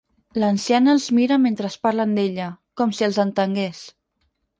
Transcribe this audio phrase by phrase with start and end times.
[0.43, 2.47] L'anciana els mira mentre parlen d'ella,
[2.81, 3.83] com si els entengués.